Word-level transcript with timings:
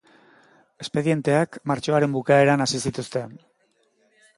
Espedienteak 0.85 1.59
martxoaren 1.73 2.19
bukaeran 2.19 2.67
hasi 2.67 2.85
zituzten. 2.89 3.41